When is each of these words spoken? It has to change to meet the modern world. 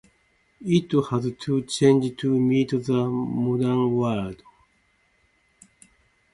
It 0.65 0.91
has 1.11 1.31
to 1.41 1.61
change 1.61 2.17
to 2.21 2.39
meet 2.39 2.69
the 2.71 3.05
modern 3.07 3.95
world. 3.95 4.41